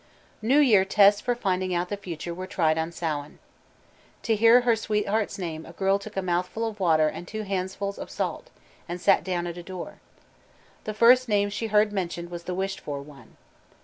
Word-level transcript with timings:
New 0.41 0.57
Year 0.57 0.83
tests 0.83 1.21
for 1.21 1.35
finding 1.35 1.75
out 1.75 1.89
the 1.89 1.95
future 1.95 2.33
were 2.33 2.47
tried 2.47 2.75
on 2.75 2.91
Sauin. 2.91 3.37
To 4.23 4.35
hear 4.35 4.61
her 4.61 4.75
sweetheart's 4.75 5.37
name 5.37 5.63
a 5.63 5.73
girl 5.73 5.99
took 5.99 6.17
a 6.17 6.23
mouthful 6.23 6.65
of 6.67 6.79
water 6.79 7.07
and 7.07 7.27
two 7.27 7.43
handfuls 7.43 7.99
of 7.99 8.09
salt, 8.09 8.49
and 8.89 8.99
sat 8.99 9.23
down 9.23 9.45
at 9.45 9.59
a 9.59 9.63
door. 9.63 9.99
The 10.85 10.95
first 10.95 11.29
name 11.29 11.51
she 11.51 11.67
heard 11.67 11.93
mentioned 11.93 12.31
was 12.31 12.45
the 12.45 12.55
wished 12.55 12.79
for 12.79 12.99
one. 12.99 13.37